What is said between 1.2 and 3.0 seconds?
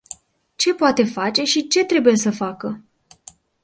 și ce trebuie să facă?